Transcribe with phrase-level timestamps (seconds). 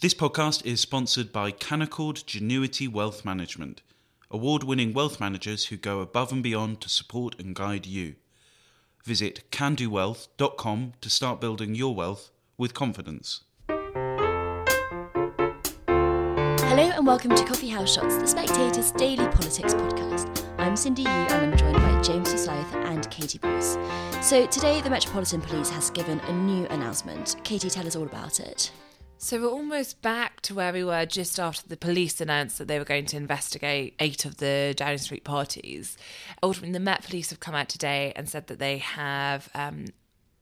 [0.00, 3.82] This podcast is sponsored by Canaccord Genuity Wealth Management,
[4.30, 8.14] award winning wealth managers who go above and beyond to support and guide you.
[9.04, 13.42] Visit canaccordwealth.com to start building your wealth with confidence.
[16.70, 20.46] Hello and welcome to Coffee House Shots, the Spectator's daily politics podcast.
[20.56, 23.76] I'm Cindy Yu and I'm joined by James Forsyth and Katy Balls.
[24.22, 27.36] So today the Metropolitan Police has given a new announcement.
[27.44, 28.70] Katie, tell us all about it.
[29.22, 32.78] So we're almost back to where we were just after the police announced that they
[32.78, 35.98] were going to investigate eight of the Downing Street parties.
[36.42, 39.88] Ultimately, the Met Police have come out today and said that they have um,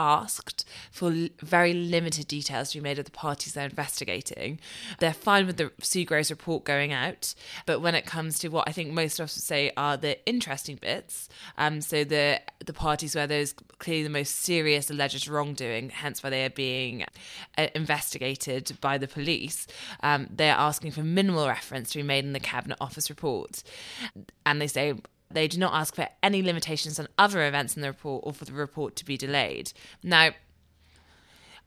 [0.00, 4.58] asked for very limited details to be made of the parties they're investigating.
[4.98, 7.34] They're fine with the Sue Gray's report going out,
[7.66, 10.24] but when it comes to what I think most of us would say are the
[10.26, 11.28] interesting bits,
[11.58, 16.30] um, so the the parties where there's clearly the most serious alleged wrongdoing, hence why
[16.30, 17.04] they are being
[17.58, 19.66] uh, investigated by the police,
[20.02, 23.62] um, they're asking for minimal reference to be made in the Cabinet Office report,
[24.46, 24.94] and they say
[25.30, 28.44] they do not ask for any limitations on other events in the report or for
[28.44, 29.72] the report to be delayed.
[30.02, 30.30] Now,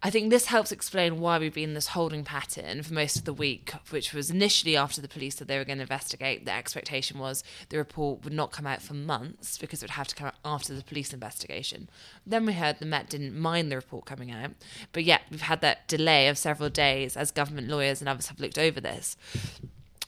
[0.05, 3.23] I think this helps explain why we've been in this holding pattern for most of
[3.23, 6.43] the week, which was initially after the police said they were going to investigate.
[6.43, 10.09] The expectation was the report would not come out for months because it would have
[10.09, 11.87] to come out after the police investigation.
[12.27, 14.51] Then we heard the Met didn't mind the report coming out,
[14.91, 18.41] but yet we've had that delay of several days as government lawyers and others have
[18.41, 19.15] looked over this.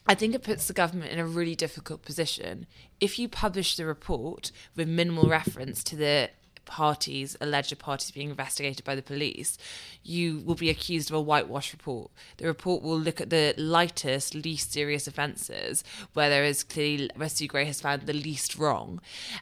[0.08, 2.68] I think it puts the government in a really difficult position.
[3.00, 6.30] If you publish the report with minimal reference to the
[6.66, 9.58] parties, alleged parties being investigated by the police,
[10.04, 12.12] you will be accused of a whitewash report.
[12.38, 15.84] The report will look at the lightest, least serious offences
[16.14, 19.00] where there is clearly where Sue Gray has found the least wrong.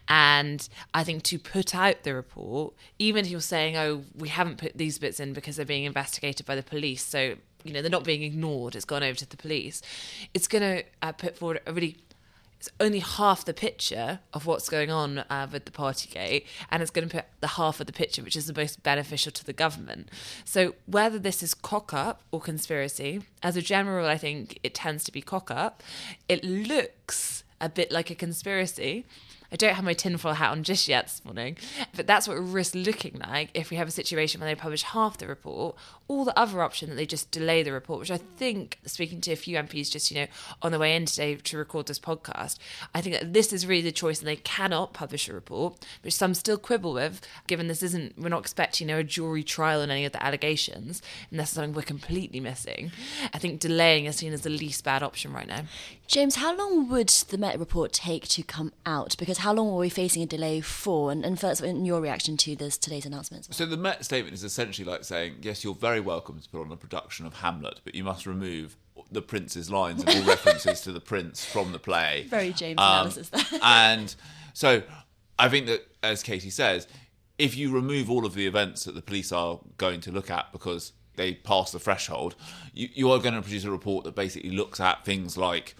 [0.08, 4.58] And I think to put out the report, even if you're saying, oh, we haven't
[4.58, 7.92] put these bits in because they're being investigated by the police, so you know they're
[7.92, 9.81] not being ignored it's gone over to the police
[10.33, 11.97] it's going to uh, put forward a really
[12.64, 16.91] it's only half the picture of what's going on uh, with the Partygate, and it's
[16.91, 19.51] going to put the half of the picture which is the most beneficial to the
[19.51, 20.07] government.
[20.46, 25.03] So whether this is cock up or conspiracy, as a general, I think it tends
[25.03, 25.84] to be cock up.
[26.30, 29.06] It looks a bit like a conspiracy.
[29.53, 31.58] I don't have my tinfoil hat on just yet this morning,
[31.96, 34.81] but that's what it risks looking like if we have a situation where they publish
[34.81, 35.75] half the report,
[36.08, 39.31] or the other option that they just delay the report, which I think, speaking to
[39.31, 40.28] a few MPs just, you know,
[40.63, 42.58] on the way in today to record this podcast,
[42.96, 46.16] I think that this is really the choice and they cannot publish a report, which
[46.16, 49.81] some still quibble with, given this isn't, we're not expecting, you know, a jury trial
[49.81, 52.92] on any of the allegations, and that's something we're completely missing.
[53.34, 55.62] I think delaying is seen as the least bad option right now.
[56.08, 59.16] James, how long would the Met report take to come out?
[59.18, 61.12] Because how long are we facing a delay for?
[61.12, 63.56] And, and first, in your reaction to this today's announcements.
[63.56, 66.72] So the Met statement is essentially like saying, yes, you're very welcome to put on
[66.72, 68.78] a production of Hamlet, but you must remove
[69.12, 72.26] the prince's lines and all references to the prince from the play.
[72.30, 73.59] Very James um, analysis there.
[73.64, 74.16] and
[74.54, 74.81] so
[75.38, 76.88] I think that, as Katie says,
[77.38, 80.54] if you remove all of the events that the police are going to look at
[80.54, 82.36] because they pass the threshold,
[82.74, 85.75] you, you are going to produce a report that basically looks at things like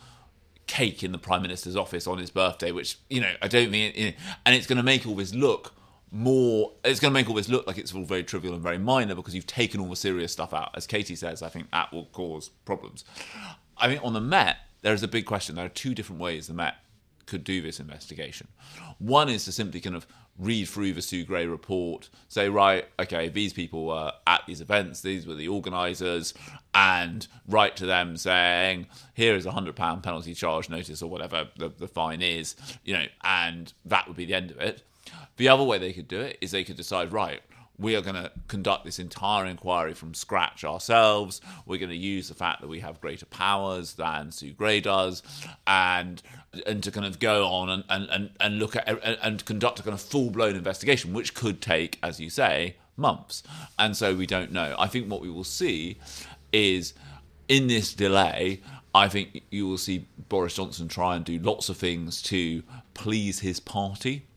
[0.68, 4.13] cake in the prime minister's office on his birthday, which you know I don't mean,
[4.46, 5.74] and it's going to make all this look
[6.12, 6.72] more.
[6.84, 9.16] It's going to make all this look like it's all very trivial and very minor
[9.16, 10.72] because you've taken all the serious stuff out.
[10.75, 13.03] As Katie says, I think that will cause problems.
[13.78, 15.56] I mean, on the Met, there is a big question.
[15.56, 16.75] There are two different ways the Met
[17.25, 18.47] could do this investigation.
[19.00, 20.07] One is to simply kind of
[20.39, 25.01] read through the Sue Gray report, say, right, okay, these people were at these events,
[25.01, 26.33] these were the organisers,
[26.73, 31.50] and write to them saying, here is a hundred pound penalty charge notice or whatever
[31.57, 34.81] the, the fine is, you know, and that would be the end of it.
[35.38, 37.41] The other way they could do it is they could decide, right,
[37.78, 41.41] we are going to conduct this entire inquiry from scratch ourselves.
[41.66, 45.23] We're going to use the fact that we have greater powers than Sue Gray does,
[45.66, 46.22] and
[46.67, 49.83] and to kind of go on and and, and look at and, and conduct a
[49.83, 53.44] kind of full blown investigation, which could take, as you say, months.
[53.79, 54.75] And so we don't know.
[54.78, 55.97] I think what we will see
[56.51, 56.94] is
[57.47, 58.62] in this delay.
[58.95, 62.62] I think you will see Boris Johnson try and do lots of things to
[62.94, 64.27] please his party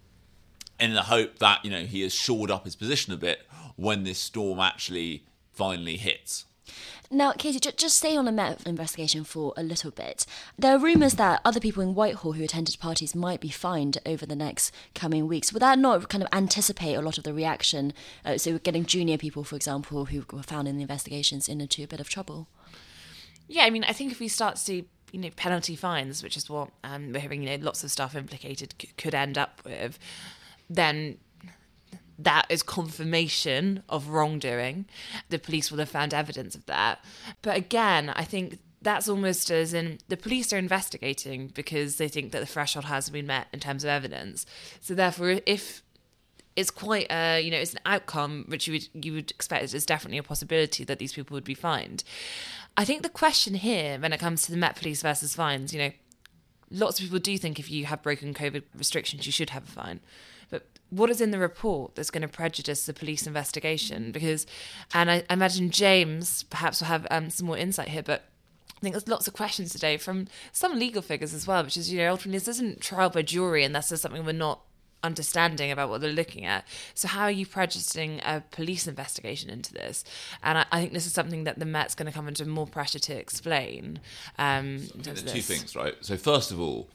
[0.79, 3.47] in the hope that you know he has shored up his position a bit
[3.77, 6.45] when this storm actually finally hits.
[7.09, 10.27] Now, Katie, just stay on the Met investigation for a little bit.
[10.59, 14.27] There are rumours that other people in Whitehall who attended parties might be fined over
[14.27, 15.53] the next coming weeks.
[15.53, 17.93] Would that not kind of anticipate a lot of the reaction?
[18.25, 21.87] Uh, so, getting junior people, for example, who were found in the investigations into a
[21.87, 22.49] bit of trouble.
[23.47, 26.37] Yeah, I mean, I think if we start to see you know penalty fines, which
[26.37, 29.61] is what um, we're hearing, you know, lots of stuff implicated c- could end up
[29.65, 29.99] with
[30.69, 31.19] then
[32.19, 34.87] that is confirmation of wrongdoing.
[35.29, 37.05] The police will have found evidence of that.
[37.43, 42.33] But again, I think that's almost as in the police are investigating because they think
[42.33, 44.47] that the threshold hasn't been met in terms of evidence.
[44.81, 45.83] So therefore, if
[46.55, 49.85] it's quite a you know it's an outcome which you would you would expect is
[49.85, 52.03] definitely a possibility that these people would be fined.
[52.77, 55.79] I think the question here when it comes to the Met Police versus fines, you
[55.79, 55.91] know,
[56.71, 59.71] lots of people do think if you have broken COVID restrictions, you should have a
[59.71, 60.01] fine.
[60.51, 64.13] But what is in the report that's going to prejudice the police investigation?
[64.13, 64.47] Because,
[64.95, 68.25] and I, I imagine James perhaps will have um, some more insight here, but
[68.77, 71.91] I think there's lots of questions today from some legal figures as well, which is,
[71.91, 74.61] you know, ultimately this isn't trial by jury unless there's something we're not
[75.03, 76.67] understanding about what they're looking at.
[76.95, 80.05] So how are you prejudicing a police investigation into this?
[80.43, 82.67] And I, I think this is something that the Met's going to come under more
[82.67, 84.01] pressure to explain.
[84.39, 85.95] Um, of two things, right?
[86.01, 86.89] So first of all,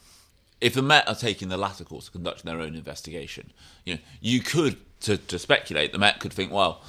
[0.62, 3.52] if the Met are taking the latter course of conducting their own investigation,
[3.84, 6.84] you know, you could to, to speculate the Met could think, well,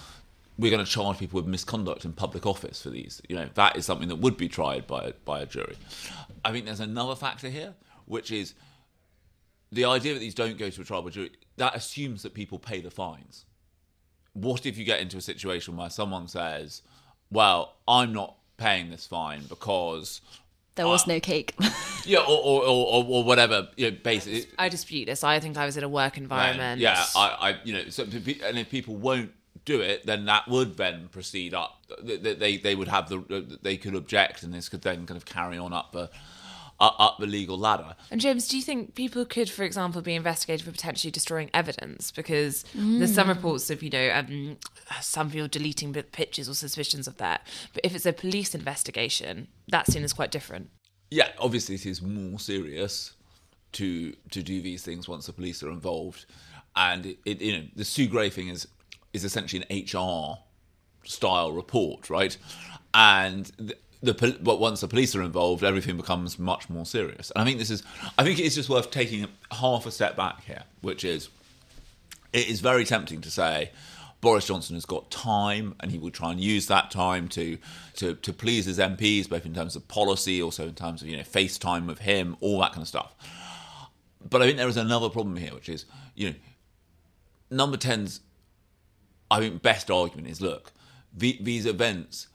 [0.58, 3.22] we're going to charge people with misconduct in public office for these.
[3.28, 5.76] You know, that is something that would be tried by by a jury.
[6.44, 7.74] I think there's another factor here,
[8.04, 8.54] which is
[9.72, 11.30] the idea that these don't go to a trial by jury.
[11.56, 13.46] That assumes that people pay the fines.
[14.34, 16.82] What if you get into a situation where someone says,
[17.30, 20.20] "Well, I'm not paying this fine because."
[20.74, 21.12] There was ah.
[21.12, 21.54] no cake.
[22.04, 23.68] Yeah, or or, or, or whatever.
[23.76, 25.22] You know, basically, I dispute this.
[25.22, 26.80] I think I was in a work environment.
[26.80, 29.30] yeah, I, I, you know, so and if people won't
[29.64, 31.84] do it, then that would then proceed up.
[32.02, 35.24] They, they, they would have the, they could object, and this could then kind of
[35.24, 36.10] carry on up the,
[36.82, 37.94] up up the legal ladder.
[38.10, 42.10] And James, do you think people could, for example, be investigated for potentially destroying evidence?
[42.10, 44.56] Because there's some reports of, you know, um,
[45.00, 47.46] some people deleting pictures or suspicions of that.
[47.72, 50.70] But if it's a police investigation, that scene is quite different.
[51.10, 53.12] Yeah, obviously it is more serious
[53.72, 56.26] to to do these things once the police are involved,
[56.74, 58.66] and it, it you know the Sue Gray thing is
[59.12, 60.38] is essentially an HR
[61.04, 62.36] style report, right?
[62.94, 67.30] And the, the but once the police are involved, everything becomes much more serious.
[67.30, 67.82] And I think this is
[68.18, 71.28] I think it is just worth taking half a step back here, which is
[72.32, 73.70] it is very tempting to say
[74.22, 77.58] Boris Johnson has got time and he will try and use that time to,
[77.96, 81.16] to, to please his MPs, both in terms of policy, also in terms of, you
[81.16, 83.16] know, FaceTime with him, all that kind of stuff.
[84.30, 86.36] But I think there is another problem here, which is, you know,
[87.50, 88.20] number 10's,
[89.28, 90.72] I think, best argument is look,
[91.12, 92.28] the, these events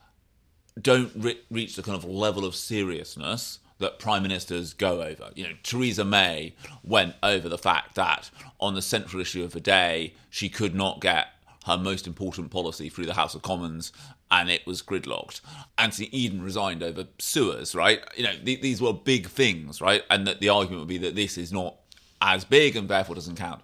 [0.82, 5.30] don't re- reach the kind of level of seriousness that prime ministers go over.
[5.36, 8.30] You know, Theresa May went over the fact that
[8.60, 11.28] on the central issue of the day, she could not get
[11.66, 13.92] her most important policy through the House of Commons,
[14.32, 15.42] and it was gridlocked.
[15.78, 18.02] Anthony Eden resigned over Suez, right?
[18.16, 20.02] You know, th- these were big things, right?
[20.10, 21.76] And that the argument would be that this is not
[22.22, 23.62] as big and therefore doesn't count.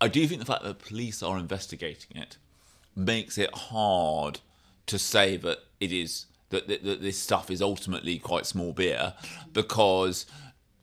[0.00, 2.36] I do think the fact that police are investigating it
[2.96, 4.40] makes it hard
[4.86, 9.14] to say that it is that, that, that this stuff is ultimately quite small beer
[9.52, 10.26] because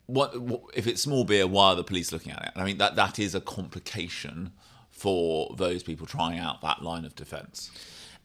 [0.05, 2.51] what, what if it's small beer why are the police looking at it?
[2.55, 4.51] I mean that that is a complication
[4.89, 7.71] for those people trying out that line of defense.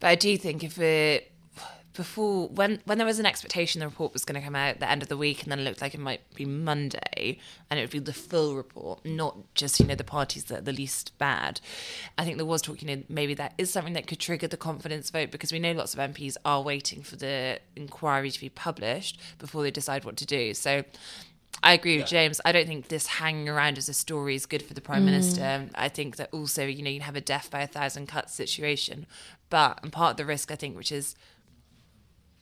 [0.00, 1.32] But I do think if it
[1.96, 4.80] before when when there was an expectation the report was going to come out at
[4.80, 7.38] the end of the week and then it looked like it might be Monday
[7.70, 10.62] and it would be the full report, not just you know the parties that are
[10.62, 11.60] the least bad.
[12.18, 14.56] I think there was talk, you know, maybe that is something that could trigger the
[14.56, 18.50] confidence vote because we know lots of MPs are waiting for the inquiry to be
[18.50, 20.54] published before they decide what to do.
[20.54, 20.84] So.
[21.62, 22.38] I agree with James.
[22.44, 25.06] I don't think this hanging around as a story is good for the Prime mm.
[25.06, 25.66] Minister.
[25.74, 29.06] I think that also, you know, you have a death by a thousand cuts situation.
[29.48, 31.16] But, and part of the risk, I think, which is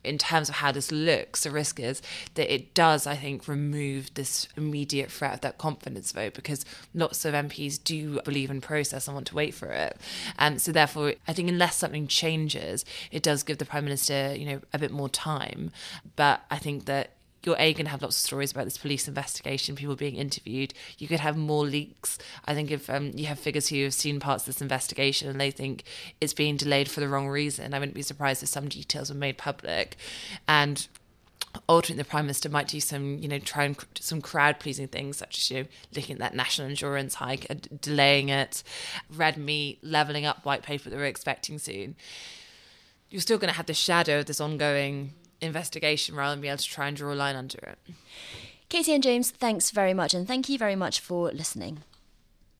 [0.04, 2.02] in terms of how this looks, the risk is
[2.34, 7.24] that it does, I think, remove this immediate threat of that confidence vote because lots
[7.24, 9.96] of MPs do believe in process and want to wait for it.
[10.38, 14.46] And so, therefore, I think unless something changes, it does give the Prime Minister, you
[14.46, 15.70] know, a bit more time.
[16.16, 17.10] But I think that
[17.46, 20.74] you're a going to have lots of stories about this police investigation, people being interviewed.
[20.98, 22.18] You could have more leaks.
[22.44, 25.40] I think if um, you have figures who have seen parts of this investigation and
[25.40, 25.84] they think
[26.20, 29.18] it's being delayed for the wrong reason, I wouldn't be surprised if some details were
[29.18, 29.96] made public.
[30.48, 30.86] And
[31.68, 35.16] ultimately, the prime minister might do some, you know, try and some crowd pleasing things,
[35.16, 38.62] such as you know, looking at that national insurance hike, uh, delaying it,
[39.14, 41.96] red meat, levelling up white paper that we're expecting soon.
[43.10, 46.58] You're still going to have the shadow of this ongoing investigation rather than be able
[46.58, 47.78] to try and draw a line under it.
[48.68, 51.82] Katie and James, thanks very much, and thank you very much for listening.